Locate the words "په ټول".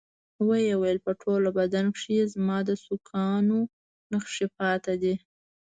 1.05-1.43